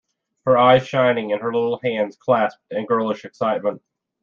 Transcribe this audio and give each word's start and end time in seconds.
Her 0.47 0.57
eyes 0.57 0.87
shining 0.87 1.31
and 1.31 1.39
her 1.43 1.53
little 1.53 1.79
hands 1.83 2.17
clasped 2.17 2.63
in 2.71 2.87
girlish 2.87 3.23
excitement. 3.23 3.83